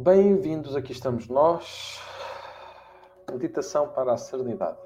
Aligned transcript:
Bem-vindos, 0.00 0.76
aqui 0.76 0.92
estamos 0.92 1.26
nós. 1.26 1.98
Meditação 3.28 3.88
para 3.88 4.12
a 4.12 4.16
serenidade. 4.16 4.78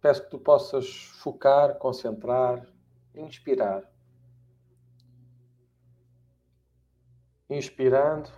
Peço 0.00 0.24
que 0.24 0.30
tu 0.30 0.38
possas 0.40 1.04
focar, 1.22 1.78
concentrar, 1.78 2.66
inspirar. 3.14 3.88
Inspirando, 7.48 8.28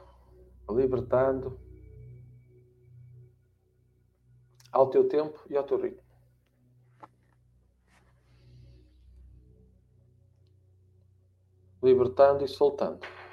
libertando, 0.69 1.59
ao 4.71 4.91
teu 4.91 5.09
tempo 5.09 5.43
e 5.49 5.57
ao 5.57 5.65
teu 5.65 5.81
ritmo. 5.81 6.05
Libertando 11.83 12.45
e 12.45 12.49
soltando. 12.49 13.24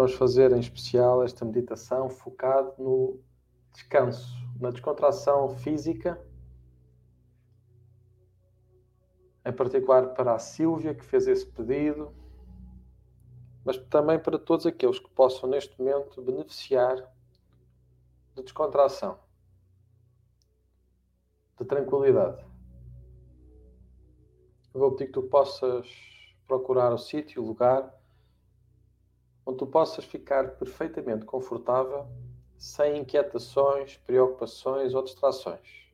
Vamos 0.00 0.14
fazer 0.14 0.50
em 0.52 0.60
especial 0.60 1.22
esta 1.22 1.44
meditação 1.44 2.08
focado 2.08 2.72
no 2.78 3.20
descanso, 3.70 4.34
na 4.58 4.70
descontração 4.70 5.50
física, 5.56 6.18
em 9.44 9.52
particular 9.52 10.14
para 10.14 10.32
a 10.32 10.38
Sílvia 10.38 10.94
que 10.94 11.04
fez 11.04 11.26
esse 11.26 11.44
pedido, 11.44 12.14
mas 13.62 13.76
também 13.76 14.18
para 14.18 14.38
todos 14.38 14.64
aqueles 14.64 14.98
que 14.98 15.10
possam 15.10 15.50
neste 15.50 15.78
momento 15.78 16.22
beneficiar 16.22 16.96
de 18.34 18.42
descontração, 18.42 19.18
de 21.58 21.64
tranquilidade. 21.66 22.42
Eu 24.72 24.80
vou 24.80 24.92
pedir 24.92 25.08
que 25.08 25.12
tu 25.12 25.24
possas 25.24 25.86
procurar 26.46 26.90
o 26.90 26.96
sítio, 26.96 27.42
o 27.42 27.46
lugar 27.46 27.99
onde 29.50 29.58
tu 29.58 29.66
possas 29.66 30.04
ficar 30.04 30.56
perfeitamente 30.56 31.24
confortável, 31.24 32.06
sem 32.56 32.98
inquietações, 32.98 33.96
preocupações 33.98 34.94
ou 34.94 35.02
distrações. 35.02 35.90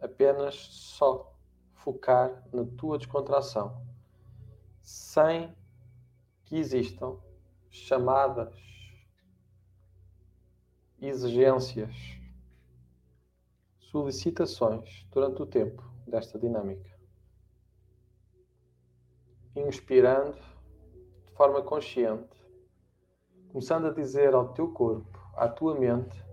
Apenas 0.00 0.54
só 0.54 1.34
focar 1.74 2.46
na 2.52 2.64
tua 2.64 2.98
descontração, 2.98 3.84
sem 4.80 5.52
que 6.44 6.56
existam 6.56 7.18
chamadas, 7.68 8.54
exigências, 11.00 11.94
solicitações 13.80 15.04
durante 15.10 15.42
o 15.42 15.46
tempo 15.46 15.82
desta 16.06 16.38
dinâmica. 16.38 16.94
Inspirando 19.56 20.55
forma 21.36 21.62
consciente, 21.62 22.42
começando 23.50 23.88
a 23.88 23.92
dizer 23.92 24.34
ao 24.34 24.54
teu 24.54 24.72
corpo, 24.72 25.20
à 25.34 25.46
tua 25.46 25.78
mente, 25.78 26.24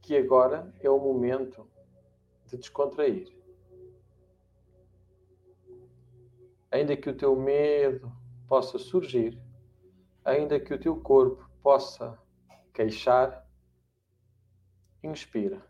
que 0.00 0.16
agora 0.16 0.72
é 0.80 0.88
o 0.88 0.98
momento 0.98 1.68
de 2.46 2.56
descontrair. 2.56 3.30
Ainda 6.70 6.96
que 6.96 7.10
o 7.10 7.16
teu 7.16 7.36
medo 7.36 8.10
possa 8.46 8.78
surgir, 8.78 9.38
ainda 10.24 10.58
que 10.58 10.72
o 10.72 10.80
teu 10.80 10.98
corpo 10.98 11.46
possa 11.62 12.18
queixar, 12.72 13.46
inspira. 15.02 15.62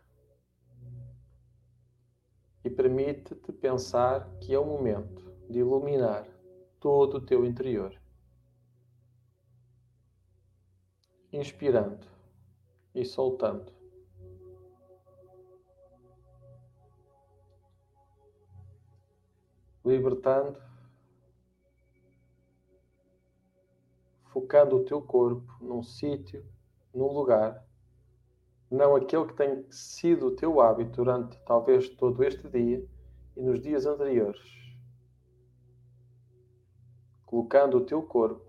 E 2.63 2.69
permite-te 2.69 3.51
pensar 3.51 4.29
que 4.39 4.53
é 4.53 4.59
o 4.59 4.65
momento 4.65 5.29
de 5.49 5.59
iluminar 5.59 6.25
todo 6.79 7.17
o 7.17 7.25
teu 7.25 7.45
interior. 7.45 7.99
Inspirando 11.31 12.07
e 12.93 13.05
soltando. 13.05 13.71
Libertando, 19.85 20.61
focando 24.25 24.77
o 24.77 24.85
teu 24.85 25.01
corpo 25.01 25.51
num 25.61 25.81
sítio, 25.81 26.45
num 26.93 27.11
lugar, 27.11 27.65
não 28.69 28.95
aquele 28.95 29.25
que 29.25 29.33
tem 29.33 29.65
sido 29.71 30.27
o 30.27 30.35
teu 30.35 30.61
hábito 30.61 30.91
durante 31.03 31.39
talvez 31.41 31.89
todo 31.89 32.23
este 32.23 32.47
dia 32.49 32.85
e 33.35 33.41
nos 33.41 33.59
dias 33.59 33.85
anteriores. 33.85 34.41
Colocando 37.25 37.77
o 37.77 37.85
teu 37.85 38.03
corpo 38.03 38.48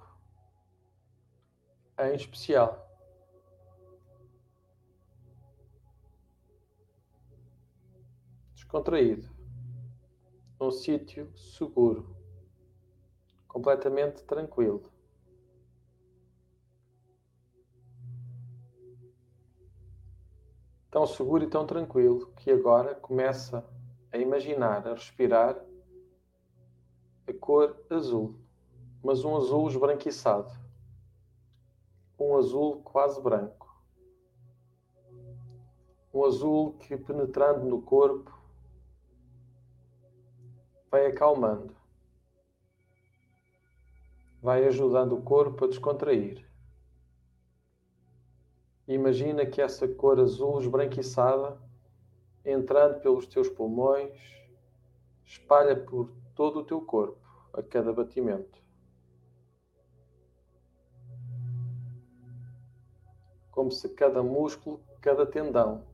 em 2.08 2.14
especial. 2.14 2.88
Descontraído. 8.54 9.28
Num 10.58 10.70
sítio 10.70 11.30
seguro. 11.36 12.16
Completamente 13.46 14.22
tranquilo. 14.24 14.90
Tão 20.90 21.06
seguro 21.06 21.44
e 21.44 21.50
tão 21.50 21.66
tranquilo 21.66 22.32
que 22.36 22.50
agora 22.50 22.94
começa 22.94 23.64
a 24.12 24.18
imaginar, 24.18 24.86
a 24.86 24.94
respirar 24.94 25.56
a 27.26 27.32
cor 27.34 27.76
azul, 27.88 28.40
mas 29.02 29.24
um 29.24 29.36
azul 29.36 29.68
esbranquiçado 29.68 30.69
um 32.24 32.36
azul 32.36 32.82
quase 32.82 33.20
branco. 33.20 33.68
Um 36.12 36.24
azul 36.24 36.74
que, 36.74 36.96
penetrando 36.96 37.64
no 37.64 37.80
corpo, 37.80 38.38
vai 40.90 41.06
acalmando, 41.06 41.74
vai 44.42 44.66
ajudando 44.66 45.16
o 45.16 45.22
corpo 45.22 45.64
a 45.64 45.68
descontrair. 45.68 46.44
Imagina 48.88 49.46
que 49.46 49.62
essa 49.62 49.86
cor 49.86 50.18
azul 50.18 50.60
esbranquiçada, 50.60 51.56
entrando 52.44 53.00
pelos 53.00 53.24
teus 53.26 53.48
pulmões, 53.48 54.18
espalha 55.24 55.76
por 55.76 56.10
todo 56.34 56.58
o 56.58 56.64
teu 56.64 56.80
corpo 56.80 57.20
a 57.52 57.62
cada 57.62 57.92
batimento. 57.92 58.59
Como 63.60 63.70
se 63.70 63.90
cada 63.90 64.22
músculo, 64.22 64.80
cada 65.02 65.26
tendão, 65.26 65.84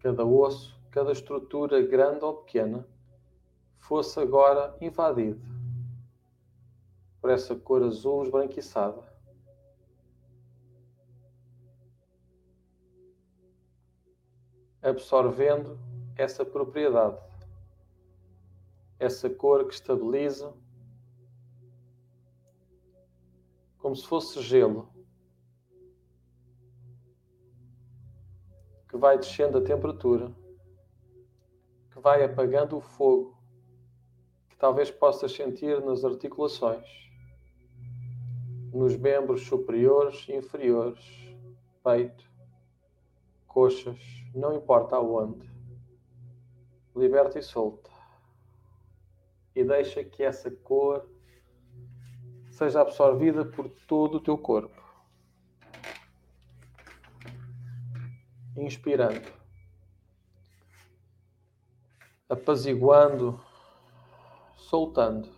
cada 0.00 0.26
osso, 0.26 0.78
cada 0.90 1.10
estrutura 1.10 1.80
grande 1.80 2.22
ou 2.22 2.34
pequena 2.42 2.86
fosse 3.78 4.20
agora 4.20 4.76
invadido 4.78 5.40
por 7.18 7.30
essa 7.30 7.56
cor 7.56 7.82
azul 7.82 8.24
esbranquiçada. 8.24 9.02
Absorvendo 14.82 15.78
essa 16.14 16.44
propriedade, 16.44 17.22
essa 18.98 19.30
cor 19.30 19.66
que 19.66 19.72
estabiliza, 19.72 20.52
como 23.78 23.96
se 23.96 24.06
fosse 24.06 24.42
gelo 24.42 24.99
vai 29.00 29.16
descendo 29.16 29.56
a 29.56 29.62
temperatura, 29.62 30.30
que 31.90 31.98
vai 31.98 32.22
apagando 32.22 32.76
o 32.76 32.80
fogo, 32.82 33.34
que 34.50 34.56
talvez 34.56 34.90
possas 34.90 35.32
sentir 35.32 35.80
nas 35.80 36.04
articulações, 36.04 36.86
nos 38.72 38.94
membros 38.96 39.46
superiores 39.46 40.26
e 40.28 40.36
inferiores, 40.36 41.02
peito, 41.82 42.30
coxas, 43.48 43.98
não 44.34 44.54
importa 44.54 44.96
aonde. 44.96 45.50
Liberta 46.94 47.38
e 47.38 47.42
solta. 47.42 47.90
E 49.56 49.64
deixa 49.64 50.04
que 50.04 50.22
essa 50.22 50.50
cor 50.50 51.08
seja 52.50 52.82
absorvida 52.82 53.46
por 53.46 53.70
todo 53.88 54.16
o 54.16 54.20
teu 54.20 54.36
corpo. 54.36 54.79
inspirando, 58.60 59.32
apaziguando, 62.28 63.42
soltando, 64.54 65.28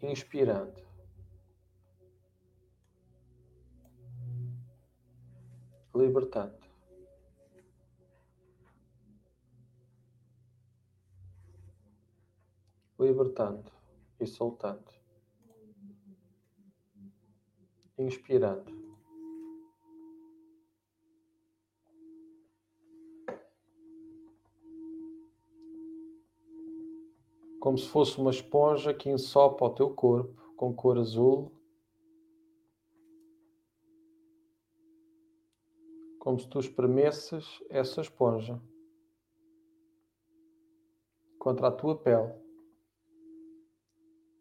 inspirando. 0.00 0.80
Libertando. 5.94 6.58
Libertando 12.98 13.70
e 14.18 14.26
soltando. 14.26 14.90
Inspirando. 17.98 18.81
Como 27.62 27.78
se 27.78 27.88
fosse 27.88 28.18
uma 28.20 28.32
esponja 28.32 28.92
que 28.92 29.08
ensopa 29.08 29.64
o 29.64 29.70
teu 29.70 29.94
corpo 29.94 30.34
com 30.56 30.74
cor 30.74 30.98
azul, 30.98 31.52
como 36.18 36.40
se 36.40 36.48
tu 36.48 36.58
espremesses 36.58 37.62
essa 37.70 38.00
esponja 38.00 38.60
contra 41.38 41.68
a 41.68 41.70
tua 41.70 41.96
pele 41.96 42.34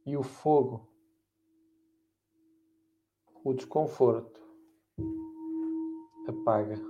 e 0.04 0.18
o 0.18 0.24
fogo, 0.24 0.90
o 3.44 3.54
desconforto 3.54 4.42
apaga. 6.28 6.82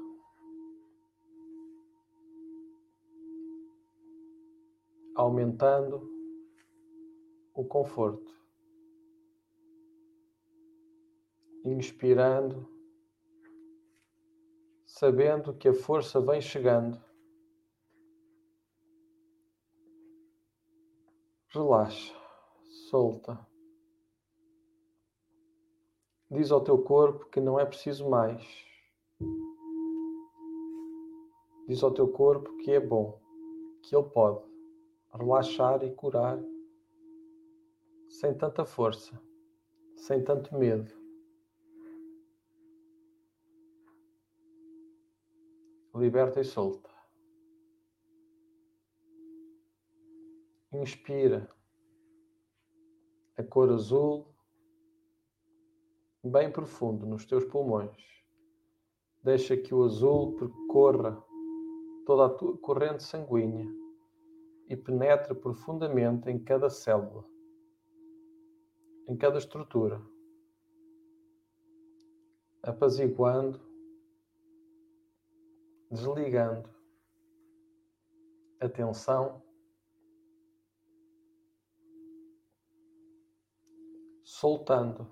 Aumentando 5.13 6.20
o 7.53 7.65
conforto, 7.65 8.31
inspirando, 11.65 12.67
sabendo 14.85 15.53
que 15.53 15.67
a 15.67 15.73
força 15.73 16.19
vem 16.19 16.41
chegando 16.41 17.01
Relaxa, 21.53 22.15
solta. 22.89 23.37
Diz 26.29 26.49
ao 26.49 26.63
teu 26.63 26.81
corpo 26.81 27.25
que 27.25 27.41
não 27.41 27.59
é 27.59 27.65
preciso 27.65 28.09
mais. 28.09 28.41
Diz 31.67 31.83
ao 31.83 31.93
teu 31.93 32.07
corpo 32.07 32.55
que 32.59 32.71
é 32.71 32.79
bom, 32.79 33.19
que 33.83 33.93
ele 33.93 34.07
pode 34.07 34.41
relaxar 35.13 35.83
e 35.83 35.93
curar 35.93 36.39
sem 38.11 38.37
tanta 38.37 38.65
força, 38.65 39.19
sem 39.95 40.21
tanto 40.21 40.53
medo. 40.55 40.93
Liberta 45.95 46.41
e 46.41 46.43
solta. 46.43 46.89
Inspira 50.73 51.49
a 53.37 53.43
cor 53.43 53.71
azul 53.71 54.27
bem 56.23 56.51
profundo 56.51 57.05
nos 57.05 57.25
teus 57.25 57.45
pulmões. 57.45 57.97
Deixa 59.23 59.55
que 59.55 59.73
o 59.73 59.83
azul 59.83 60.35
percorra 60.35 61.23
toda 62.05 62.25
a 62.25 62.29
tua 62.29 62.57
corrente 62.57 63.03
sanguínea 63.03 63.67
e 64.67 64.75
penetre 64.75 65.33
profundamente 65.33 66.29
em 66.29 66.37
cada 66.37 66.69
célula, 66.69 67.30
em 69.07 69.17
cada 69.17 69.37
estrutura, 69.37 70.01
apaziguando, 72.63 73.59
desligando 75.89 76.69
a 78.59 78.69
tensão 78.69 79.41
soltando 84.23 85.07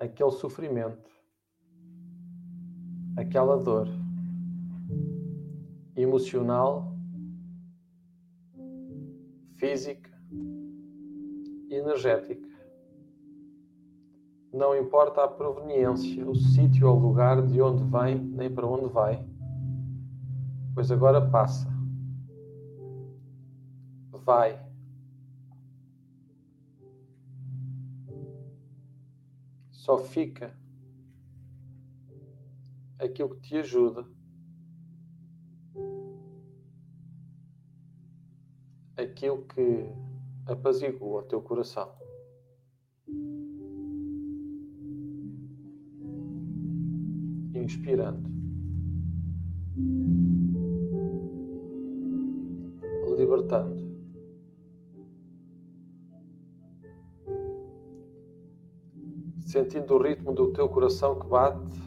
aquele 0.00 0.30
sofrimento, 0.32 1.10
aquela 3.16 3.56
dor 3.56 3.86
emocional, 5.96 6.92
física 9.56 10.11
energética. 11.74 12.46
Não 14.52 14.76
importa 14.76 15.24
a 15.24 15.28
proveniência, 15.28 16.28
o 16.28 16.34
sítio 16.34 16.88
ou 16.88 16.98
lugar 16.98 17.40
de 17.46 17.60
onde 17.62 17.82
vem, 17.84 18.18
nem 18.18 18.50
para 18.50 18.66
onde 18.66 18.92
vai, 18.92 19.24
pois 20.74 20.90
agora 20.90 21.30
passa. 21.30 21.66
Vai 24.10 24.72
só 29.82 29.98
fica 29.98 30.56
aquilo 33.00 33.30
que 33.30 33.40
te 33.40 33.56
ajuda, 33.56 34.06
aquilo 38.96 39.44
que 39.46 39.92
apazigua 40.46 41.22
teu 41.24 41.40
coração. 41.40 41.90
Inspirando, 47.54 48.28
libertando. 53.16 53.82
sentindo 59.52 59.94
o 59.94 60.02
ritmo 60.02 60.32
do 60.32 60.50
teu 60.52 60.66
coração 60.66 61.18
que 61.18 61.26
bate, 61.26 61.78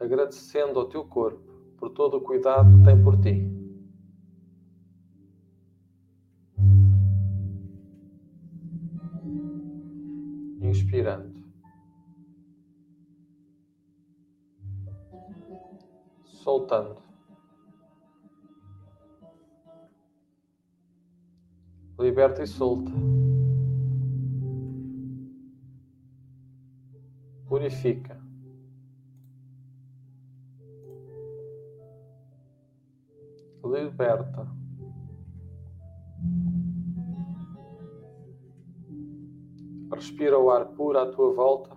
agradecendo 0.00 0.80
ao 0.80 0.86
teu 0.86 1.04
corpo 1.04 1.40
por 1.78 1.90
todo 1.90 2.16
o 2.16 2.20
cuidado 2.20 2.76
que 2.78 2.84
tem 2.84 3.02
por 3.04 3.16
ti. 3.20 3.59
Inspirando. 10.90 11.32
Soltando. 16.24 17.00
Liberta 21.96 22.42
e 22.42 22.46
solta. 22.46 22.90
purifica. 27.46 28.16
Liberta. 33.64 34.59
Respira 39.92 40.38
o 40.38 40.50
ar 40.50 40.66
puro 40.66 40.98
à 40.98 41.06
tua 41.10 41.32
volta. 41.32 41.76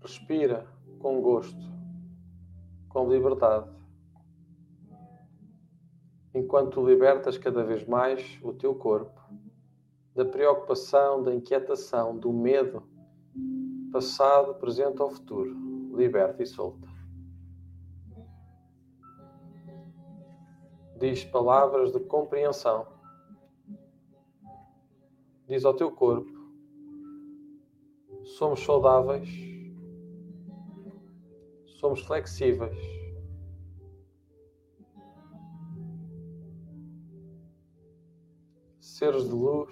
Respira 0.00 0.66
com 0.98 1.20
gosto, 1.20 1.70
com 2.88 3.08
liberdade, 3.08 3.70
enquanto 6.34 6.84
libertas 6.84 7.38
cada 7.38 7.62
vez 7.62 7.86
mais 7.86 8.38
o 8.42 8.52
teu 8.52 8.74
corpo 8.74 9.20
da 10.14 10.24
preocupação, 10.24 11.22
da 11.22 11.34
inquietação, 11.34 12.16
do 12.16 12.32
medo, 12.32 12.82
passado, 13.92 14.54
presente 14.54 15.00
ou 15.00 15.10
futuro. 15.10 15.54
Liberta 15.94 16.42
e 16.42 16.46
solta. 16.46 16.88
Diz 20.98 21.24
palavras 21.24 21.92
de 21.92 22.00
compreensão. 22.00 22.86
Diz 25.52 25.66
ao 25.66 25.74
teu 25.74 25.92
corpo: 25.92 26.32
somos 28.24 28.60
saudáveis, 28.60 29.28
somos 31.78 32.00
flexíveis 32.06 32.74
seres 38.80 39.24
de 39.24 39.34
luz, 39.34 39.70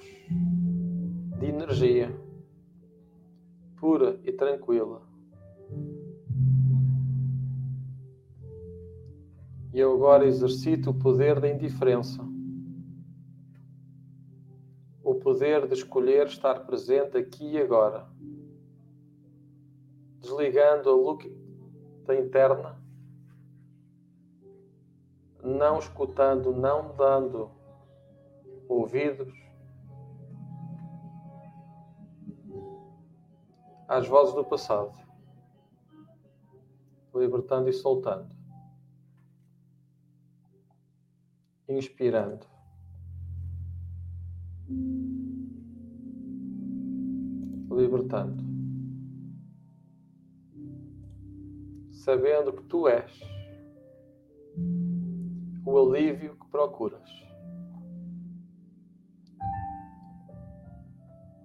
de 1.39 1.47
energia, 1.47 2.15
pura 3.79 4.21
e 4.23 4.33
tranquila. 4.33 5.01
E 9.73 9.81
eu 9.81 9.95
agora 9.95 10.27
exercito 10.27 10.91
o 10.91 10.99
poder 10.99 11.41
da 11.41 11.49
indiferença, 11.49 12.23
o 15.11 15.17
poder 15.17 15.67
de 15.67 15.75
escolher 15.75 16.29
estar 16.29 16.65
presente 16.65 17.19
aqui 17.19 17.55
e 17.55 17.61
agora, 17.61 18.07
desligando 20.21 20.89
a 20.89 20.95
luta 20.95 22.15
interna. 22.15 22.81
Não 25.43 25.81
escutando, 25.81 26.53
não 26.53 26.95
dando 26.95 27.51
ouvidos 28.69 29.35
às 33.89 34.07
vozes 34.07 34.35
do 34.35 34.45
passado, 34.45 34.97
libertando 37.13 37.69
e 37.69 37.73
soltando, 37.73 38.33
inspirando. 41.69 42.50
Libertando, 47.71 48.45
sabendo 51.93 52.53
que 52.53 52.63
tu 52.65 52.89
és 52.89 53.11
o 55.65 55.79
alívio 55.79 56.37
que 56.37 56.47
procuras. 56.49 57.09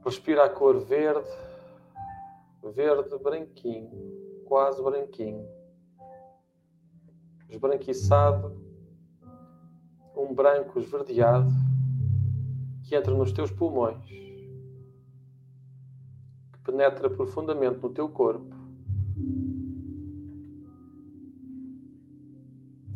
Respira 0.04 0.46
a 0.46 0.50
cor 0.50 0.80
verde, 0.80 1.28
verde 2.64 3.18
branquinho, 3.18 4.44
quase 4.46 4.82
branquinho, 4.82 5.48
esbranquiçado, 7.50 8.56
um 10.16 10.34
branco 10.34 10.80
esverdeado 10.80 11.65
que 12.86 12.96
entra 12.96 13.14
nos 13.14 13.32
teus 13.32 13.52
pulmões, 13.52 13.98
que 16.54 16.60
penetra 16.64 17.10
profundamente 17.10 17.80
no 17.82 17.90
teu 17.90 18.08
corpo. 18.08 18.56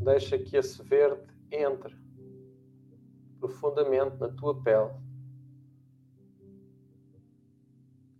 Deixa 0.04 0.38
que 0.38 0.56
esse 0.56 0.82
verde 0.84 1.24
entre 1.52 1.98
profundamente 3.40 4.18
na 4.18 4.30
tua 4.30 4.62
pele, 4.62 4.92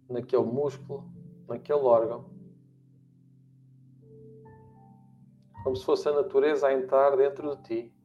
naquele 0.10 0.44
músculo, 0.44 1.12
naquele 1.48 1.80
órgão, 1.82 2.26
como 5.64 5.76
se 5.76 5.86
fosse 5.86 6.10
a 6.10 6.14
natureza 6.14 6.68
a 6.68 6.74
entrar 6.74 7.16
dentro 7.16 7.56
de 7.56 7.64
ti, 7.64 7.99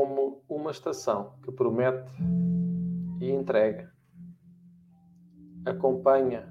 como 0.00 0.42
uma 0.48 0.70
estação 0.70 1.34
que 1.42 1.52
promete 1.52 2.10
e 3.20 3.30
entrega, 3.30 3.94
acompanha, 5.66 6.50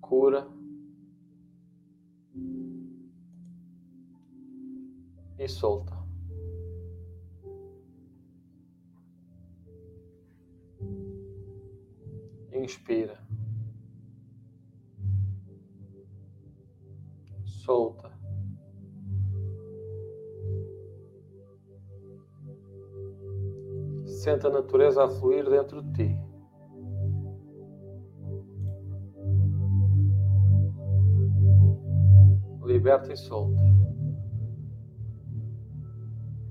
cura 0.00 0.46
e 5.36 5.48
solta. 5.48 6.00
Inspira. 12.52 13.20
Solta. 17.44 18.11
Sente 24.22 24.46
a 24.46 24.50
natureza 24.50 25.02
a 25.02 25.08
fluir 25.08 25.50
dentro 25.50 25.82
de 25.82 25.92
ti. 25.94 26.18
Liberta 32.64 33.12
e 33.12 33.16
solta. 33.16 33.60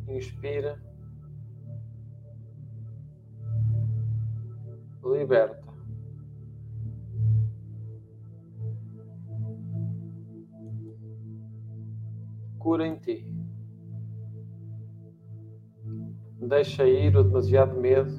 Inspira. 0.10 0.84
Liberta. 5.02 5.72
cura 12.60 12.86
em 12.86 13.00
ti. 13.00 13.41
Deixa 16.42 16.88
ir 16.88 17.16
o 17.16 17.24
demasiado 17.24 17.80
medo, 17.80 18.12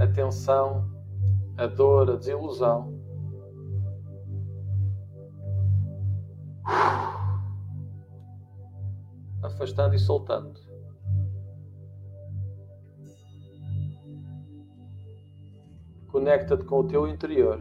a 0.00 0.06
tensão, 0.08 0.90
a 1.56 1.68
dor, 1.68 2.10
a 2.10 2.16
desilusão. 2.16 2.92
Afastando 9.44 9.94
e 9.94 9.98
soltando. 10.00 10.60
Conecta-te 16.08 16.64
com 16.64 16.80
o 16.80 16.88
teu 16.88 17.06
interior, 17.06 17.60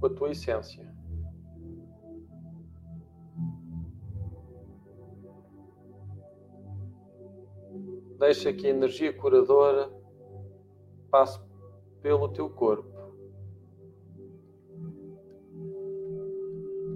com 0.00 0.06
a 0.06 0.10
tua 0.10 0.30
essência. 0.30 0.89
Deixa 8.20 8.52
que 8.52 8.66
a 8.66 8.70
energia 8.70 9.14
curadora 9.14 9.90
passe 11.10 11.40
pelo 12.02 12.28
teu 12.28 12.50
corpo. 12.50 12.86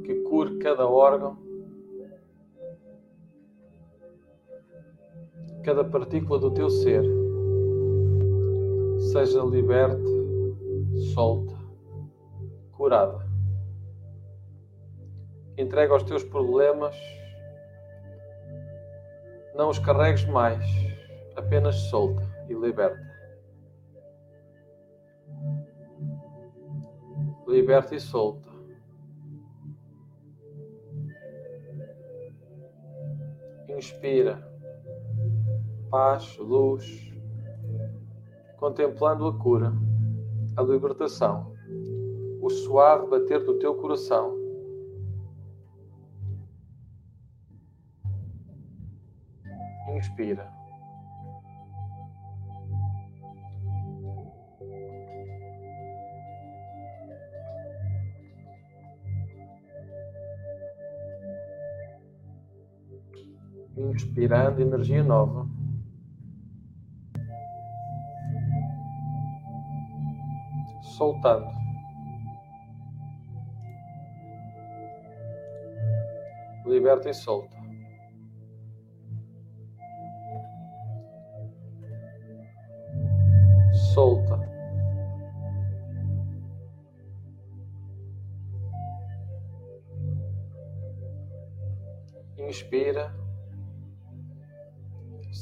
Que 0.04 0.16
cure 0.16 0.58
cada 0.58 0.86
órgão, 0.86 1.38
cada 5.64 5.82
partícula 5.82 6.38
do 6.38 6.50
teu 6.50 6.68
ser. 6.68 7.02
Seja 9.10 9.42
liberta, 9.44 10.04
solta, 11.14 11.54
curada. 12.72 13.26
Entrega 15.56 15.96
os 15.96 16.02
teus 16.02 16.22
problemas, 16.22 16.94
não 19.54 19.70
os 19.70 19.78
carregues 19.78 20.26
mais 20.26 20.62
apenas 21.36 21.76
solta 21.90 22.22
e 22.48 22.54
liberta. 22.54 23.14
Liberta 27.46 27.94
e 27.94 28.00
solta. 28.00 28.48
Inspira. 33.68 34.42
Paz, 35.90 36.36
luz. 36.38 37.12
Contemplando 38.56 39.26
a 39.26 39.38
cura, 39.38 39.72
a 40.56 40.62
libertação, 40.62 41.54
o 42.40 42.48
suave 42.48 43.08
bater 43.08 43.44
do 43.44 43.58
teu 43.58 43.74
coração. 43.74 44.34
Inspira. 49.94 50.63
Inspirando 63.94 64.60
energia 64.60 65.02
nova. 65.02 65.46
Soltando. 70.82 71.46
Liberta 76.66 77.08
e 77.08 77.12
solta. 77.12 77.56
Solta. 83.92 84.52
Inspira 92.36 93.23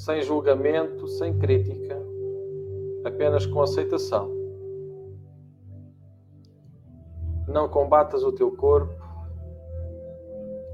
sem 0.04 0.20
julgamento, 0.20 1.06
sem 1.06 1.38
crítica, 1.38 1.96
apenas 3.04 3.46
com 3.46 3.62
aceitação. 3.62 4.28
Não 7.46 7.68
combatas 7.68 8.24
o 8.24 8.32
teu 8.32 8.50
corpo, 8.56 9.00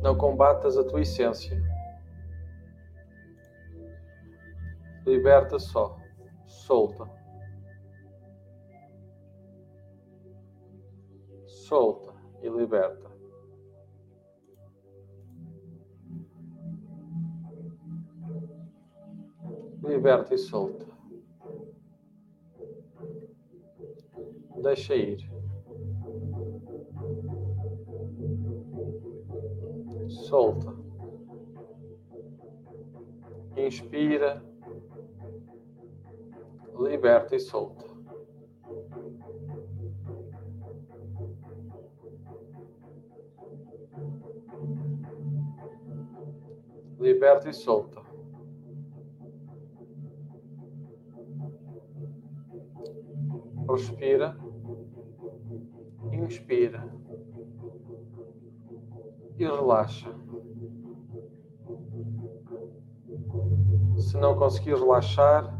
não 0.00 0.16
combatas 0.16 0.78
a 0.78 0.84
tua 0.84 1.02
essência. 1.02 1.62
Liberta 5.06 5.58
só, 5.58 5.94
solta. 6.46 7.06
solta 11.46 12.14
e 12.40 12.48
liberta. 12.48 13.07
Liberta 19.88 20.34
e 20.34 20.36
solta. 20.36 20.84
Deixa 24.62 24.94
ir. 24.94 25.18
Solta. 30.08 30.76
Inspira. 33.56 34.44
Liberta 36.78 37.34
e 37.34 37.38
solta. 37.38 37.86
Liberta 47.00 47.48
e 47.48 47.54
solta. 47.54 47.97
Respira. 53.68 54.36
Inspira. 56.12 56.88
E 59.36 59.44
relaxa. 59.44 60.10
Se 63.98 64.16
não 64.16 64.36
conseguir 64.36 64.74
relaxar, 64.74 65.54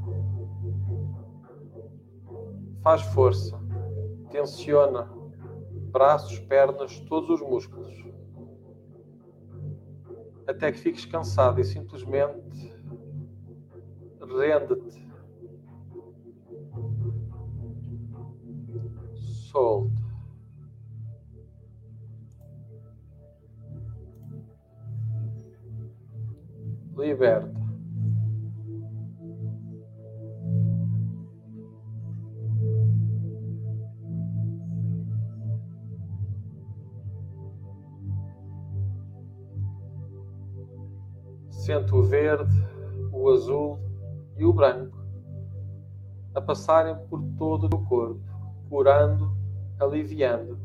faz 2.82 3.02
força. 3.02 3.58
Tensiona 4.30 5.10
braços, 5.90 6.38
pernas, 6.40 6.98
todos 7.00 7.28
os 7.28 7.40
músculos. 7.40 7.94
Até 10.46 10.72
que 10.72 10.78
fiques 10.78 11.04
cansado 11.04 11.60
e 11.60 11.64
simplesmente 11.64 12.72
rende-te 14.36 15.07
solta. 19.58 19.90
Liberta. 26.96 27.58
Sente 41.50 41.94
o 41.94 42.02
verde, 42.02 42.50
o 43.12 43.28
azul 43.30 43.78
e 44.36 44.44
o 44.44 44.52
branco 44.52 44.96
a 46.34 46.40
passarem 46.40 46.96
por 47.08 47.20
todo 47.36 47.64
o 47.64 47.84
corpo, 47.84 48.22
curando 48.68 49.37
aliviando, 49.80 50.58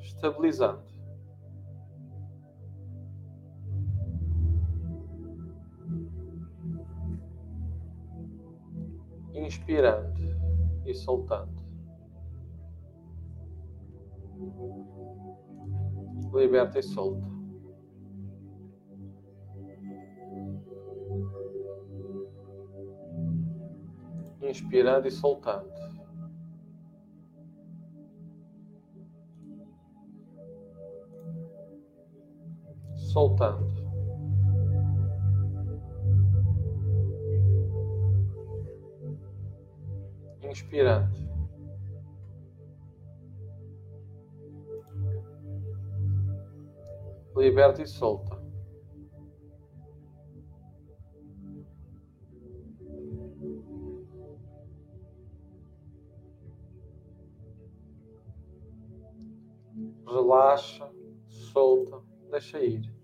estabilizando. 0.00 0.90
Inspirando 9.32 10.20
e 10.84 10.94
soltando. 10.94 11.60
Liberta 16.32 16.78
e 16.78 16.82
solta. 16.82 17.26
Inspirando 24.42 25.06
e 25.06 25.10
soltando. 25.10 25.89
Soltando. 33.10 33.66
Inspirando. 40.42 41.10
Liberta 47.36 47.82
e 47.82 47.86
solta. 47.86 48.38
Relaxa, 60.06 60.90
solta, 61.28 62.02
deixa 62.30 62.58
ir. 62.60 62.99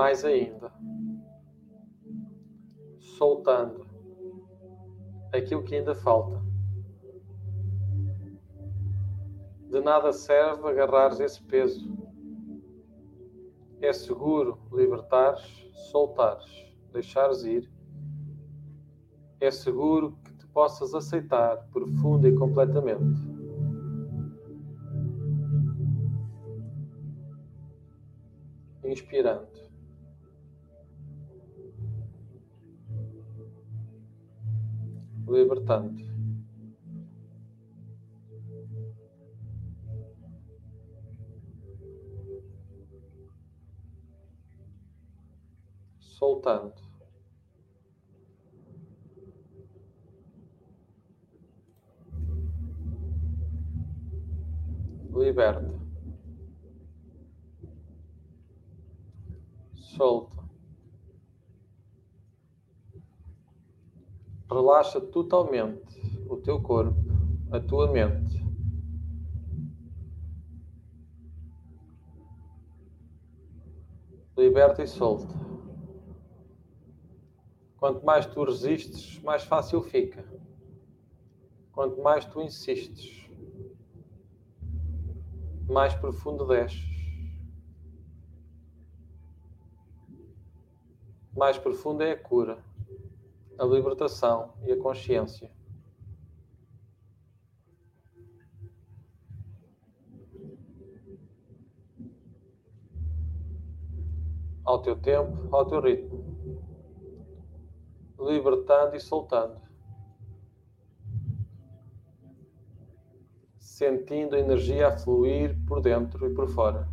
Mais 0.00 0.24
ainda. 0.24 0.72
Soltando 3.18 3.86
aquilo 5.30 5.62
que 5.62 5.74
ainda 5.74 5.94
falta. 5.94 6.42
De 9.68 9.78
nada 9.82 10.10
serve 10.10 10.66
agarrares 10.66 11.20
esse 11.20 11.42
peso. 11.42 11.94
É 13.82 13.92
seguro 13.92 14.58
libertares, 14.72 15.44
soltares, 15.90 16.50
deixares 16.94 17.44
ir. 17.44 17.70
É 19.38 19.50
seguro 19.50 20.16
que 20.24 20.32
te 20.32 20.46
possas 20.46 20.94
aceitar 20.94 21.68
profunda 21.70 22.26
e 22.26 22.34
completamente. 22.34 23.38
inspirando. 28.82 29.69
Libertando. 35.30 36.04
Soltando. 46.00 46.74
Liberta. 55.14 55.80
solta. 60.00 60.39
Relaxa 64.50 65.00
totalmente 65.00 66.00
o 66.28 66.36
teu 66.36 66.60
corpo, 66.60 66.98
a 67.52 67.60
tua 67.60 67.92
mente. 67.92 68.44
Liberta 74.36 74.82
e 74.82 74.86
solta. 74.86 75.32
Quanto 77.76 78.04
mais 78.04 78.26
tu 78.26 78.42
resistes, 78.44 79.20
mais 79.22 79.44
fácil 79.44 79.82
fica. 79.82 80.24
Quanto 81.72 82.02
mais 82.02 82.24
tu 82.24 82.40
insistes, 82.40 83.30
mais 85.68 85.94
profundo 85.94 86.44
desces. 86.46 86.90
mais 91.40 91.56
profunda 91.56 92.04
é 92.04 92.12
a 92.12 92.16
cura, 92.18 92.58
a 93.60 93.64
libertação 93.66 94.54
e 94.62 94.72
a 94.72 94.76
consciência. 94.78 95.50
Ao 104.64 104.80
teu 104.80 104.96
tempo, 104.96 105.54
ao 105.54 105.66
teu 105.66 105.80
ritmo, 105.80 106.24
libertando 108.18 108.96
e 108.96 109.00
soltando. 109.00 109.60
sentindo 113.58 114.36
a 114.36 114.38
energia 114.38 114.88
a 114.88 114.98
fluir 114.98 115.56
por 115.66 115.80
dentro 115.80 116.26
e 116.26 116.34
por 116.34 116.46
fora, 116.50 116.86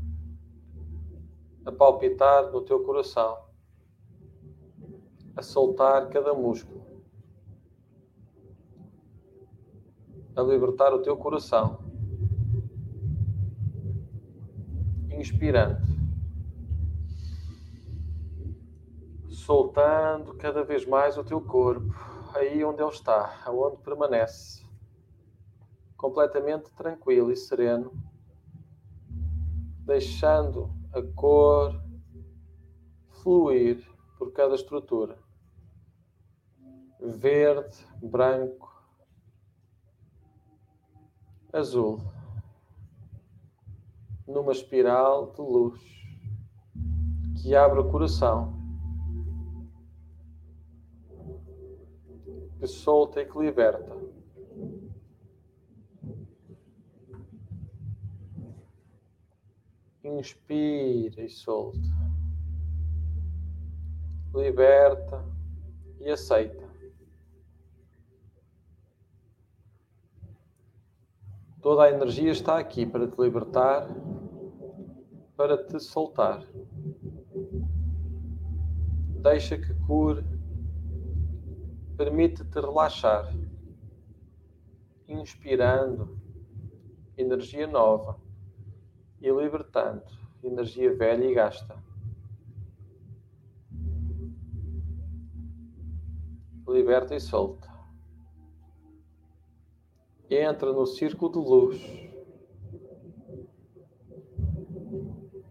a 1.66 1.72
palpitar 1.72 2.50
no 2.50 2.62
teu 2.62 2.82
coração, 2.82 3.47
a 5.38 5.42
soltar 5.44 6.10
cada 6.10 6.34
músculo, 6.34 6.82
a 10.36 10.42
libertar 10.42 10.94
o 10.94 11.02
teu 11.02 11.16
coração, 11.16 11.80
inspirando. 15.12 15.98
soltando 19.48 20.34
cada 20.34 20.62
vez 20.62 20.86
mais 20.86 21.18
o 21.18 21.24
teu 21.24 21.40
corpo, 21.40 21.96
aí 22.36 22.66
onde 22.66 22.82
ele 22.82 22.92
está, 22.92 23.42
aonde 23.46 23.78
permanece, 23.78 24.66
completamente 25.96 26.70
tranquilo 26.74 27.32
e 27.32 27.38
sereno, 27.38 27.94
deixando 29.86 30.70
a 30.92 31.02
cor 31.16 31.82
fluir 33.24 33.90
por 34.18 34.34
cada 34.34 34.54
estrutura. 34.54 35.18
Verde, 37.00 37.78
branco, 38.02 38.84
azul, 41.54 42.00
numa 44.28 44.52
espiral 44.52 45.32
de 45.32 45.42
luz 45.42 45.82
que 47.42 47.56
abre 47.56 47.80
o 47.80 47.90
coração 47.90 48.58
que 52.60 52.68
solta 52.68 53.22
e 53.22 53.26
que 53.26 53.38
liberta. 53.38 53.96
Inspira 60.04 61.22
e 61.22 61.30
solta. 61.30 61.80
Liberta 64.34 65.24
e 66.00 66.10
aceita. 66.10 66.67
Toda 71.68 71.84
a 71.84 71.92
energia 71.92 72.32
está 72.32 72.58
aqui 72.58 72.86
para 72.86 73.06
te 73.10 73.22
libertar, 73.22 73.90
para 75.36 75.62
te 75.62 75.78
soltar. 75.82 76.42
Deixa 79.22 79.58
que 79.58 79.74
cure 79.86 80.24
Permite-te 81.98 82.62
relaxar, 82.62 83.36
inspirando 85.10 86.18
energia 87.18 87.68
nova 87.68 88.18
e 89.20 89.30
libertando 89.30 90.06
energia 90.42 90.96
velha 90.96 91.26
e 91.26 91.34
gasta. 91.34 91.84
Liberta 96.66 97.14
e 97.14 97.20
solta. 97.20 97.67
Entra 100.30 100.74
no 100.74 100.86
círculo 100.86 101.32
de 101.32 101.38
luz 101.38 101.82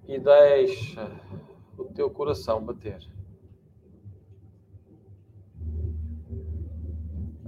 e 0.07 0.19
deixa 0.19 1.11
o 1.79 1.85
teu 1.85 2.11
coração 2.11 2.63
bater. 2.63 3.01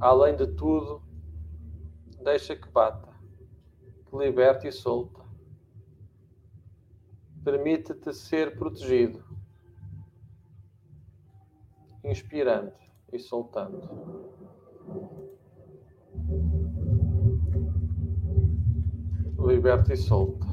Além 0.00 0.36
de 0.36 0.46
tudo, 0.46 1.02
deixa 2.24 2.56
que 2.56 2.68
bata, 2.70 3.12
que 4.06 4.16
liberte 4.16 4.68
e 4.68 4.72
solta. 4.72 5.22
Permite-te 7.44 8.14
ser 8.14 8.56
protegido, 8.56 9.24
inspirando 12.04 12.72
e 13.12 13.18
soltando. 13.18 13.88
Liberta 19.48 19.94
e 19.94 19.96
solta. 19.96 20.46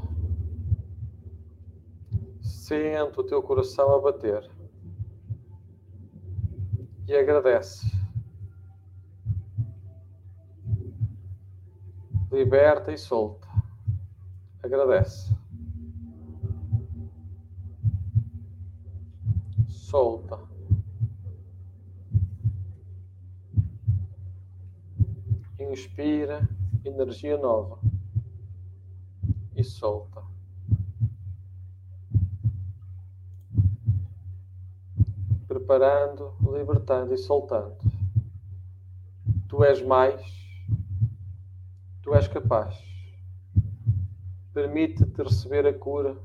Sente 2.40 3.20
o 3.20 3.22
teu 3.22 3.42
coração 3.42 3.94
a 3.94 4.00
bater 4.00 4.50
e 7.06 7.14
agradece 7.14 7.86
liberta 12.32 12.90
e 12.90 12.96
solta. 12.96 13.46
Agradece. 14.62 15.36
Solta. 19.68 20.40
Inspira 25.60 26.48
energia 26.82 27.36
nova 27.36 27.78
solta. 29.76 30.22
Preparando, 35.46 36.34
libertando 36.40 37.14
e 37.14 37.18
soltando. 37.18 37.76
Tu 39.48 39.64
és 39.64 39.82
mais 39.82 40.36
Tu 42.06 42.14
és 42.14 42.28
capaz. 42.28 42.80
Permite-te 44.54 45.24
receber 45.24 45.66
a 45.66 45.76
cura. 45.76 46.16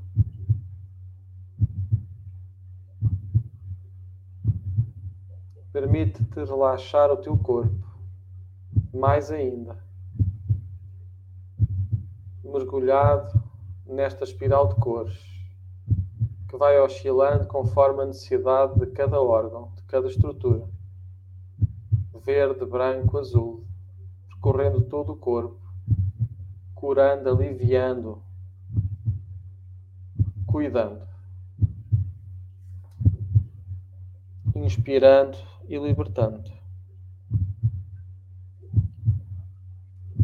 Permite-te 5.72 6.44
relaxar 6.44 7.10
o 7.10 7.16
teu 7.16 7.36
corpo. 7.36 7.84
Mais 8.94 9.32
ainda. 9.32 9.76
Mergulhado 12.52 13.42
nesta 13.86 14.24
espiral 14.24 14.68
de 14.68 14.74
cores 14.76 15.18
que 16.48 16.56
vai 16.56 16.78
oscilando 16.78 17.46
conforme 17.46 18.02
a 18.02 18.06
necessidade 18.06 18.78
de 18.78 18.86
cada 18.86 19.20
órgão, 19.20 19.72
de 19.74 19.82
cada 19.84 20.06
estrutura. 20.06 20.68
Verde, 22.24 22.64
branco, 22.64 23.18
azul, 23.18 23.64
percorrendo 24.28 24.82
todo 24.82 25.12
o 25.12 25.16
corpo 25.16 25.62
curando, 26.82 27.30
aliviando, 27.30 28.20
cuidando, 30.44 31.06
inspirando 34.56 35.38
e 35.68 35.78
libertando. 35.78 36.50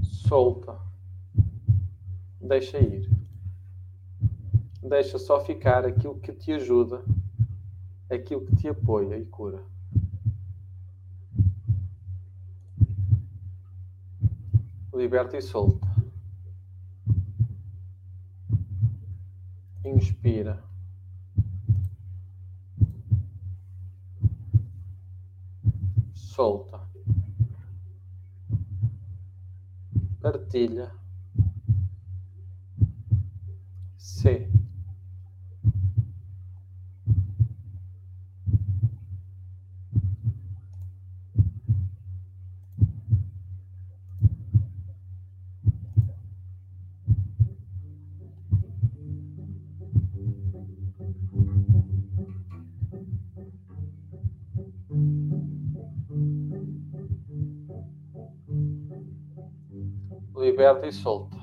Solta, 0.02 0.76
deixa 2.48 2.78
ir. 2.78 3.08
Deixa 4.82 5.18
só 5.18 5.44
ficar 5.44 5.84
aquilo 5.84 6.18
que 6.18 6.32
te 6.32 6.52
ajuda, 6.52 7.04
aquilo 8.10 8.44
que 8.46 8.56
te 8.56 8.68
apoia 8.68 9.18
e 9.18 9.26
cura. 9.26 9.62
Liberta 14.94 15.36
e 15.36 15.42
solta. 15.42 15.86
inspira. 19.84 20.62
Solta. 26.14 26.80
Partilha. 30.20 30.92
C. 34.18 34.48
liberta 60.34 60.86
e 60.86 60.92
solta. 60.92 61.37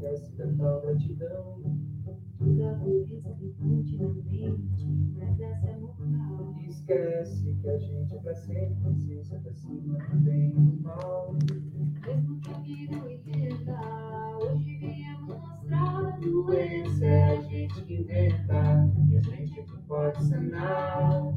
Esquece 0.00 0.32
da 0.36 0.46
tal 0.56 0.80
gratidão. 0.80 1.60
Tem 2.38 3.52
fonte 3.52 3.96
na 3.98 4.08
mente, 4.08 4.86
mas 5.18 5.40
essa 5.40 5.66
é 5.66 5.76
mortal. 5.76 6.54
Esquece 6.66 7.54
que 7.60 7.68
a 7.68 7.78
gente 7.78 8.14
é 8.14 8.18
pra 8.18 8.34
sempre, 8.34 8.76
consciência 8.82 9.38
pra 9.40 9.52
cima 9.52 9.98
do 9.98 10.16
bem 10.20 10.48
e 10.48 10.52
do 10.54 10.82
mal. 10.82 11.34
Mesmo 11.34 12.40
que 12.40 12.50
alguém 12.50 12.90
não 12.90 13.10
entenda, 13.10 13.78
hoje 14.42 14.78
viemos 14.78 15.26
mostrar 15.28 16.06
a 16.06 16.18
Doença 16.18 17.04
é 17.04 17.36
a 17.36 17.40
gente 17.42 17.82
que 17.82 17.94
inventa, 17.94 18.90
e 19.06 19.18
a 19.18 19.22
gente 19.22 19.60
é 19.60 19.62
que 19.62 19.76
pode 19.86 20.24
sanar. 20.24 21.34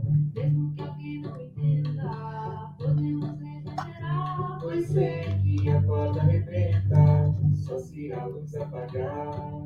Luz 8.33 8.55
apagar. 8.55 9.63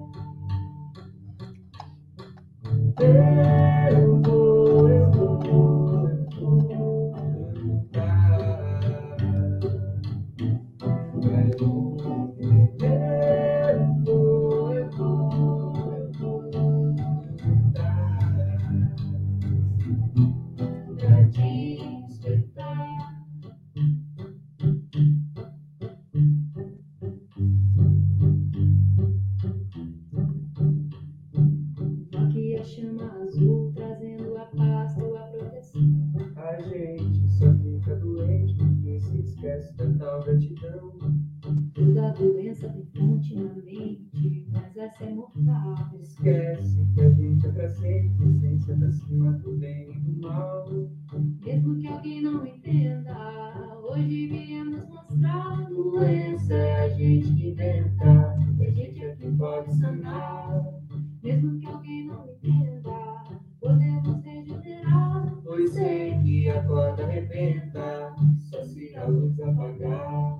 Sei 65.68 66.16
que 66.22 66.48
a 66.50 66.60
corda 66.64 67.04
arrebenta, 67.04 68.14
só 68.38 68.62
se 68.64 68.96
a 68.96 69.04
luz 69.06 69.40
apagar. 69.40 70.36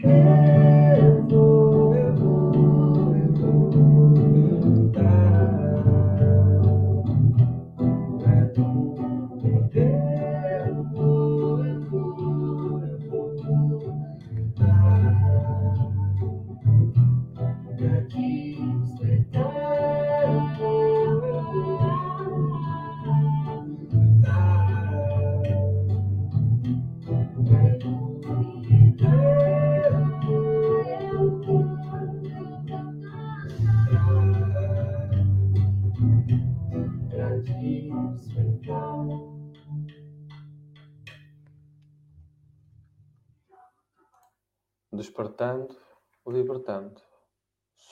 Eu 0.00 1.26
vou, 1.28 1.94
eu 1.94 2.14
vou, 2.16 3.14
eu 3.16 3.32
vou 3.32 4.60
cantar. 4.94 5.31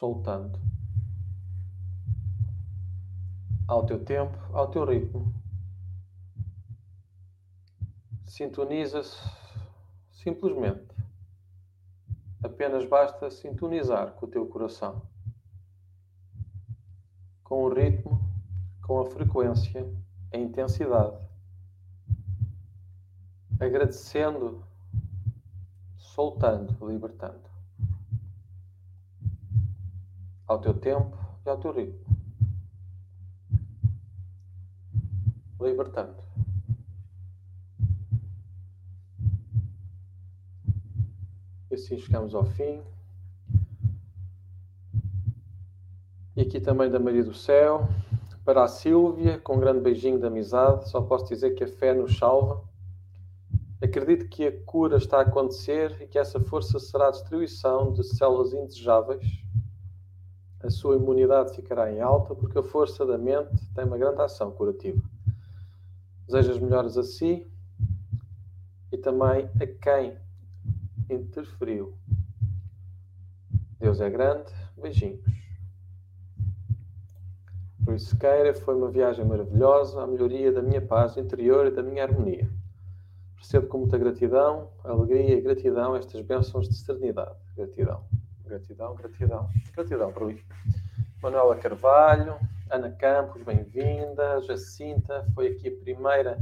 Soltando. 0.01 0.59
Ao 3.69 3.85
teu 3.85 4.03
tempo, 4.03 4.35
ao 4.55 4.71
teu 4.71 4.87
ritmo. 4.87 5.35
Sintoniza-se 8.25 9.19
simplesmente. 10.11 10.89
Apenas 12.43 12.87
basta 12.87 13.31
sintonizar 13.31 14.13
com 14.15 14.25
o 14.25 14.31
teu 14.31 14.47
coração. 14.47 15.03
Com 17.45 17.65
o 17.65 17.75
ritmo, 17.75 18.19
com 18.83 19.01
a 19.01 19.05
frequência, 19.05 19.87
a 20.33 20.39
intensidade. 20.39 21.19
Agradecendo 23.61 24.65
soltando, 25.99 26.75
libertando. 26.89 27.50
Ao 30.51 30.59
teu 30.59 30.75
tempo 30.75 31.17
e 31.47 31.49
ao 31.49 31.59
teu 31.59 31.71
ritmo. 31.71 32.05
Libertando. 35.61 36.17
E 41.71 41.75
assim 41.77 41.97
chegamos 42.01 42.35
ao 42.35 42.45
fim. 42.45 42.83
E 46.35 46.43
aqui 46.43 46.59
também 46.59 46.91
da 46.91 46.99
Maria 46.99 47.23
do 47.23 47.33
Céu. 47.33 47.89
Para 48.45 48.65
a 48.65 48.69
Sílvia, 48.69 49.39
com 49.39 49.55
um 49.55 49.61
grande 49.61 49.79
beijinho 49.79 50.19
de 50.19 50.27
amizade, 50.27 50.91
só 50.91 51.01
posso 51.01 51.29
dizer 51.29 51.53
que 51.53 51.63
a 51.63 51.69
fé 51.69 51.95
nos 51.95 52.19
salva. 52.19 52.61
Acredito 53.81 54.29
que 54.29 54.49
a 54.49 54.65
cura 54.65 54.97
está 54.97 55.19
a 55.19 55.23
acontecer 55.23 55.97
e 56.03 56.09
que 56.09 56.19
essa 56.19 56.41
força 56.41 56.81
será 56.81 57.07
a 57.07 57.13
destruição 57.13 57.93
de 57.93 58.03
células 58.03 58.53
indesejáveis. 58.53 59.49
A 60.63 60.71
sua 60.71 60.97
imunidade 60.97 61.55
ficará 61.55 61.91
em 61.93 62.01
alta 62.01 62.35
porque 62.35 62.59
a 62.59 62.63
força 62.63 63.07
da 63.07 63.17
mente 63.17 63.67
tem 63.75 63.85
uma 63.85 63.97
grande 63.97 64.21
ação 64.21 64.51
curativa. 64.51 65.01
Desejo 66.27 66.53
as 66.53 66.59
melhoras 66.59 66.99
a 66.99 67.03
si 67.03 67.51
e 68.93 68.99
também 68.99 69.49
a 69.61 69.67
quem 69.67 70.17
interferiu. 71.09 71.95
Deus 73.79 74.01
é 74.01 74.11
grande. 74.11 74.53
Beijinhos. 74.77 75.21
Por 77.85 77.95
isso, 77.95 78.17
queira, 78.17 78.55
foi 78.55 78.75
uma 78.75 78.91
viagem 78.91 79.25
maravilhosa 79.25 80.03
à 80.03 80.07
melhoria 80.07 80.53
da 80.53 80.63
minha 80.63 80.81
paz 80.81 81.17
interior 81.17 81.67
e 81.67 81.71
da 81.71 81.83
minha 81.83 82.05
harmonia. 82.05 82.49
Percebo 83.35 83.67
com 83.67 83.79
muita 83.79 83.99
gratidão, 83.99 84.71
alegria 84.85 85.39
e 85.39 85.41
gratidão 85.41 85.97
estas 85.97 86.21
bênçãos 86.21 86.69
de 86.69 86.75
serenidade. 86.77 87.37
Gratidão, 87.57 88.05
gratidão, 88.51 88.97
gratidão. 88.97 89.49
Gratidão 89.73 90.13
mim. 90.27 90.41
Manuela 91.23 91.55
Carvalho, 91.57 92.37
Ana 92.69 92.91
Campos, 92.91 93.43
bem-vinda. 93.45 94.43
Jacinta 94.43 95.25
foi 95.35 95.49
aqui 95.49 95.69
a 95.69 95.85
primeira 95.85 96.37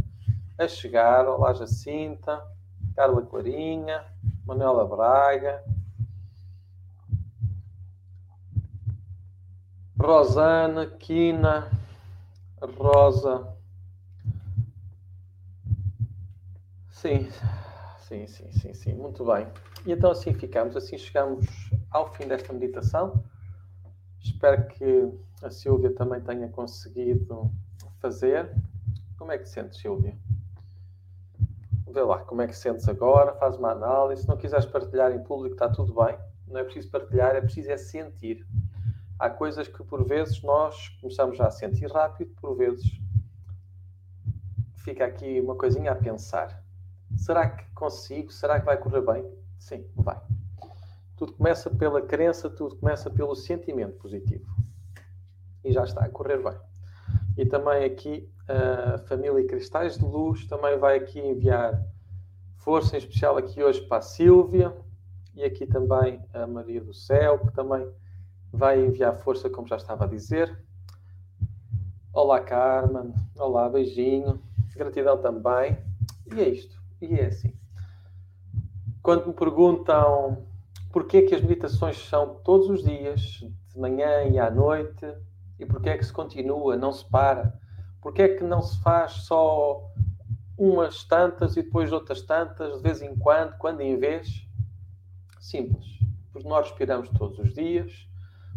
a 0.57 0.66
chegar. 0.66 1.27
Olá, 1.29 1.53
Jacinta. 1.53 2.42
Carla 2.97 3.23
Clarinha, 3.23 4.05
Manuela 4.44 4.85
Braga, 4.85 5.62
Rosana, 10.01 10.87
Quina, 10.87 11.71
Rosa. 12.77 13.55
Sim, 16.90 17.29
sim, 18.01 18.27
sim, 18.27 18.51
sim, 18.51 18.75
sim, 18.75 18.94
muito 18.94 19.25
bem. 19.25 19.47
E 19.87 19.92
então 19.92 20.11
assim 20.11 20.35
ficamos, 20.35 20.75
assim 20.75 20.99
chegamos 20.99 21.47
ao 21.90 22.12
fim 22.12 22.27
desta 22.27 22.53
meditação. 22.53 23.24
Espero 24.20 24.66
que 24.68 25.12
a 25.42 25.51
Silvia 25.51 25.92
também 25.94 26.20
tenha 26.20 26.48
conseguido 26.48 27.51
fazer. 28.01 28.51
Como 29.16 29.33
é 29.33 29.38
que 29.38 29.48
sentes, 29.48 29.81
Silvia? 29.81 30.16
Vê 31.87 32.03
lá, 32.03 32.18
como 32.18 32.42
é 32.42 32.46
que 32.46 32.57
sentes 32.57 32.88
agora, 32.88 33.35
faz 33.35 33.57
uma 33.57 33.70
análise. 33.70 34.22
Se 34.22 34.29
não 34.29 34.37
quiseres 34.37 34.66
partilhar 34.66 35.12
em 35.12 35.22
público, 35.22 35.55
está 35.55 35.68
tudo 35.68 35.94
bem. 35.94 36.18
Não 36.46 36.61
é 36.61 36.64
preciso 36.64 36.90
partilhar, 36.90 37.35
é 37.35 37.40
preciso 37.40 37.70
é 37.70 37.77
sentir. 37.77 38.46
Há 39.18 39.31
coisas 39.31 39.66
que 39.66 39.83
por 39.83 40.05
vezes 40.05 40.42
nós 40.42 40.88
começamos 41.01 41.37
já 41.37 41.46
a 41.46 41.51
sentir 41.51 41.90
rápido, 41.90 42.33
por 42.40 42.57
vezes 42.57 43.01
fica 44.77 45.05
aqui 45.05 45.40
uma 45.40 45.57
coisinha 45.57 45.92
a 45.92 45.96
pensar. 45.96 46.62
Será 47.16 47.51
que 47.51 47.64
consigo? 47.74 48.33
Será 48.33 48.61
que 48.61 48.66
vai 48.66 48.77
correr 48.77 49.03
bem? 49.03 49.24
Sim, 49.59 49.85
vai. 49.96 50.18
Tudo 51.18 51.33
começa 51.33 51.68
pela 51.68 52.00
crença, 52.00 52.48
tudo 52.48 52.76
começa 52.76 53.11
pelo 53.11 53.35
sentimento 53.35 53.98
positivo. 53.98 54.46
E 55.64 55.72
já 55.72 55.83
está 55.83 56.04
a 56.04 56.09
correr 56.09 56.42
bem. 56.42 56.57
E 57.37 57.44
também 57.44 57.85
aqui 57.85 58.33
a 58.48 58.98
família 58.98 59.46
Cristais 59.46 59.98
de 59.98 60.04
Luz 60.04 60.46
também 60.46 60.78
vai 60.78 60.96
aqui 60.96 61.18
enviar 61.18 61.85
força 62.57 62.96
em 62.96 62.98
especial 62.98 63.37
aqui 63.37 63.62
hoje 63.62 63.81
para 63.83 63.98
a 63.98 64.02
Sílvia 64.02 64.74
e 65.35 65.44
aqui 65.44 65.66
também 65.66 66.24
a 66.33 66.46
Maria 66.46 66.81
do 66.81 66.94
Céu, 66.94 67.38
que 67.38 67.52
também 67.52 67.88
vai 68.52 68.85
enviar 68.85 69.16
força, 69.18 69.50
como 69.50 69.68
já 69.68 69.76
estava 69.76 70.04
a 70.04 70.09
dizer. 70.09 70.57
Olá, 72.12 72.40
Carmen. 72.40 73.12
Olá, 73.37 73.68
beijinho. 73.68 74.40
Gratidão 74.74 75.18
também. 75.18 75.78
E 76.33 76.40
é 76.40 76.48
isto. 76.48 76.81
E 77.00 77.14
é 77.18 77.26
assim. 77.26 77.52
Quando 79.02 79.26
me 79.26 79.33
perguntam 79.33 80.47
porquê 80.90 81.22
que 81.22 81.35
as 81.35 81.42
meditações 81.42 81.98
são 82.09 82.37
todos 82.44 82.68
os 82.68 82.83
dias, 82.83 83.20
de 83.20 83.79
manhã 83.79 84.24
e 84.24 84.38
à 84.38 84.51
noite, 84.51 85.07
e 85.59 85.66
porquê 85.66 85.90
é 85.90 85.98
que 85.98 86.05
se 86.05 86.12
continua, 86.12 86.77
não 86.77 86.92
se 86.92 87.09
para, 87.09 87.59
porquê 88.01 88.22
é 88.22 88.37
que 88.37 88.44
não 88.44 88.62
se 88.62 88.81
faz 88.83 89.12
só 89.12 89.90
umas 90.57 91.05
tantas 91.05 91.57
e 91.57 91.62
depois 91.62 91.92
outras 91.92 92.22
tantas, 92.22 92.77
de 92.77 92.83
vez 92.83 93.01
em 93.03 93.16
quando, 93.16 93.57
quando 93.59 93.81
em 93.81 93.96
vez? 93.96 94.46
Simples. 95.40 95.87
Porque 96.33 96.48
nós 96.48 96.68
respiramos 96.68 97.09
todos 97.11 97.38
os 97.38 97.55
dias, 97.55 98.09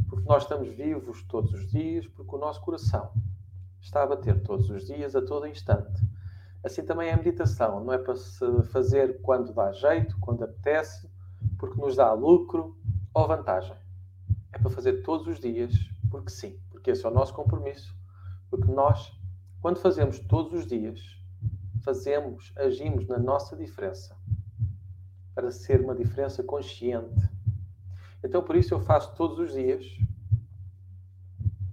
porque 0.09 0.27
nós 0.27 0.43
estamos 0.43 0.69
vivos 0.69 1.23
todos 1.27 1.53
os 1.53 1.69
dias, 1.69 2.07
porque 2.07 2.35
o 2.35 2.39
nosso 2.39 2.61
coração 2.61 3.11
está 3.79 4.03
a 4.03 4.07
bater 4.07 4.41
todos 4.41 4.69
os 4.69 4.85
dias, 4.85 5.15
a 5.15 5.21
todo 5.21 5.47
instante. 5.47 6.01
Assim 6.63 6.83
também 6.83 7.09
é 7.09 7.13
a 7.13 7.17
meditação, 7.17 7.83
não 7.83 7.93
é 7.93 7.97
para 7.97 8.15
se 8.15 8.63
fazer 8.71 9.19
quando 9.21 9.53
dá 9.53 9.71
jeito, 9.71 10.15
quando 10.19 10.43
apetece, 10.43 11.10
porque 11.61 11.79
nos 11.79 11.95
dá 11.95 12.11
lucro 12.11 12.75
ou 13.13 13.27
vantagem. 13.27 13.75
É 14.51 14.57
para 14.57 14.71
fazer 14.71 15.03
todos 15.03 15.27
os 15.27 15.39
dias, 15.39 15.71
porque 16.09 16.31
sim, 16.31 16.59
porque 16.71 16.89
esse 16.89 17.05
é 17.05 17.07
o 17.07 17.13
nosso 17.13 17.35
compromisso. 17.35 17.95
Porque 18.49 18.69
nós, 18.69 19.13
quando 19.61 19.77
fazemos 19.79 20.17
todos 20.17 20.53
os 20.53 20.65
dias, 20.65 20.99
fazemos, 21.83 22.51
agimos 22.57 23.07
na 23.07 23.19
nossa 23.19 23.55
diferença, 23.55 24.17
para 25.35 25.51
ser 25.51 25.81
uma 25.81 25.93
diferença 25.93 26.41
consciente. 26.41 27.29
Então, 28.23 28.43
por 28.43 28.55
isso, 28.55 28.73
eu 28.73 28.79
faço 28.79 29.13
todos 29.15 29.37
os 29.37 29.53
dias 29.53 29.85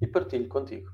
e 0.03 0.07
partilho 0.07 0.49
contigo. 0.49 0.93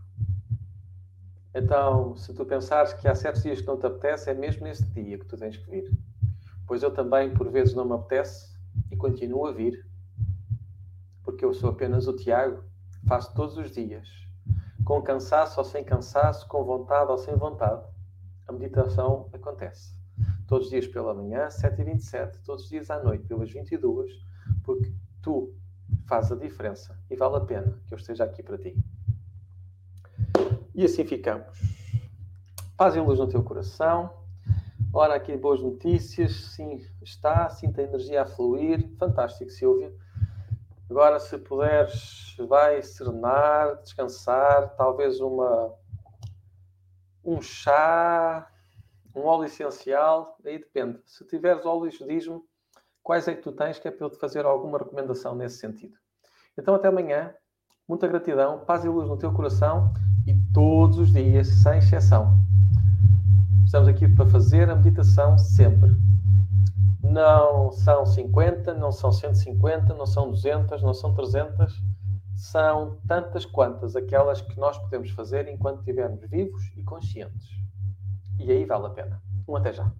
Então, 1.52 2.14
se 2.14 2.32
tu 2.32 2.46
pensares 2.46 2.92
que 2.92 3.08
há 3.08 3.14
certos 3.16 3.42
dias 3.42 3.60
que 3.60 3.66
não 3.66 3.76
te 3.76 3.86
apetece, 3.86 4.30
é 4.30 4.34
mesmo 4.34 4.62
nesse 4.62 4.84
dia 4.86 5.18
que 5.18 5.26
tu 5.26 5.36
tens 5.36 5.56
que 5.56 5.68
vir. 5.68 5.90
Pois 6.64 6.82
eu 6.82 6.92
também, 6.92 7.34
por 7.34 7.50
vezes, 7.50 7.74
não 7.74 7.84
me 7.84 7.94
apetece 7.94 8.53
e 8.90 8.96
continuo 8.96 9.46
a 9.46 9.52
vir. 9.52 9.86
Porque 11.22 11.44
eu 11.44 11.54
sou 11.54 11.70
apenas 11.70 12.06
o 12.06 12.16
Tiago, 12.16 12.62
faço 13.06 13.34
todos 13.34 13.56
os 13.56 13.70
dias. 13.70 14.08
Com 14.84 15.02
cansaço 15.02 15.58
ou 15.58 15.64
sem 15.64 15.84
cansaço, 15.84 16.46
com 16.48 16.64
vontade 16.64 17.10
ou 17.10 17.18
sem 17.18 17.34
vontade. 17.36 17.82
A 18.46 18.52
meditação 18.52 19.28
acontece. 19.32 19.94
Todos 20.46 20.66
os 20.66 20.70
dias 20.70 20.86
pela 20.86 21.14
manhã, 21.14 21.48
7h27, 21.48 22.42
todos 22.44 22.64
os 22.64 22.68
dias 22.68 22.90
à 22.90 23.02
noite, 23.02 23.24
pelas 23.26 23.50
22 23.50 24.12
porque 24.62 24.92
tu 25.22 25.54
fazes 26.06 26.32
a 26.32 26.36
diferença 26.36 26.98
e 27.10 27.16
vale 27.16 27.36
a 27.36 27.40
pena 27.40 27.78
que 27.86 27.94
eu 27.94 27.98
esteja 27.98 28.24
aqui 28.24 28.42
para 28.42 28.58
ti. 28.58 28.76
E 30.74 30.84
assim 30.84 31.04
ficamos. 31.04 31.46
Paz 32.76 32.96
e 32.96 33.00
luz 33.00 33.18
no 33.18 33.28
teu 33.28 33.42
coração. 33.42 34.23
Ora, 34.96 35.16
aqui 35.16 35.36
boas 35.36 35.60
notícias. 35.60 36.52
Sim, 36.54 36.80
está. 37.02 37.50
Sinta 37.50 37.80
a 37.80 37.84
energia 37.84 38.22
a 38.22 38.26
fluir. 38.26 38.88
Fantástico, 38.96 39.50
Silvia. 39.50 39.92
Agora, 40.88 41.18
se 41.18 41.36
puderes, 41.36 42.36
vai 42.48 42.80
serenar, 42.80 43.82
descansar. 43.82 44.76
Talvez 44.76 45.18
uma, 45.18 45.74
um 47.24 47.42
chá, 47.42 48.48
um 49.16 49.22
óleo 49.22 49.46
essencial. 49.46 50.38
Aí 50.46 50.60
depende. 50.60 51.00
Se 51.04 51.26
tiveres 51.26 51.66
óleos, 51.66 51.98
diz-me 51.98 52.40
quais 53.02 53.26
é 53.26 53.34
que 53.34 53.42
tu 53.42 53.50
tens, 53.50 53.80
que 53.80 53.88
é 53.88 53.90
para 53.90 54.06
eu 54.06 54.10
te 54.10 54.16
fazer 54.16 54.46
alguma 54.46 54.78
recomendação 54.78 55.34
nesse 55.34 55.58
sentido. 55.58 55.96
Então, 56.56 56.72
até 56.72 56.86
amanhã. 56.86 57.34
Muita 57.88 58.06
gratidão. 58.06 58.64
Paz 58.64 58.84
e 58.84 58.88
luz 58.88 59.08
no 59.08 59.18
teu 59.18 59.32
coração 59.32 59.92
e 60.24 60.34
todos 60.52 61.00
os 61.00 61.12
dias, 61.12 61.48
sem 61.48 61.78
exceção. 61.78 62.43
Estamos 63.74 63.88
aqui 63.88 64.06
para 64.06 64.24
fazer 64.26 64.70
a 64.70 64.76
meditação 64.76 65.36
sempre. 65.36 65.96
Não 67.02 67.72
são 67.72 68.06
50, 68.06 68.72
não 68.72 68.92
são 68.92 69.10
150, 69.10 69.92
não 69.94 70.06
são 70.06 70.30
200, 70.30 70.80
não 70.80 70.94
são 70.94 71.12
300. 71.12 71.82
São 72.36 72.98
tantas 73.08 73.44
quantas 73.44 73.96
aquelas 73.96 74.40
que 74.40 74.56
nós 74.60 74.78
podemos 74.78 75.10
fazer 75.10 75.48
enquanto 75.48 75.80
estivermos 75.80 76.20
vivos 76.30 76.62
e 76.76 76.84
conscientes. 76.84 77.48
E 78.38 78.52
aí 78.52 78.64
vale 78.64 78.86
a 78.86 78.90
pena. 78.90 79.20
Um 79.48 79.56
até 79.56 79.72
já. 79.72 79.90